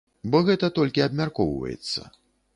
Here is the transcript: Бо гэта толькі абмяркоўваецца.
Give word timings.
Бо 0.35 0.39
гэта 0.47 0.69
толькі 0.79 1.05
абмяркоўваецца. 1.07 2.09